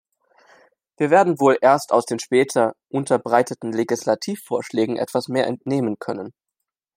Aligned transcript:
Wir 0.97 1.11
werden 1.11 1.39
wohl 1.39 1.59
erst 1.61 1.91
aus 1.91 2.07
den 2.07 2.17
später 2.17 2.73
unterbreiteten 2.89 3.71
Legislativvorschlägen 3.71 4.97
etwas 4.97 5.27
mehr 5.27 5.45
entnehmen 5.45 5.99
können. 5.99 6.33